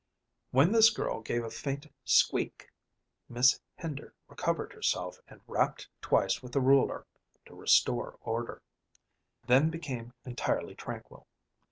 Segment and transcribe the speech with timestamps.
[0.49, 2.71] When this girl gave a faint squeak
[3.29, 7.05] Miss Hender recovered herself, and rapped twice with the ruler
[7.45, 8.63] to restore order;
[9.45, 11.27] then became entirely tranquil.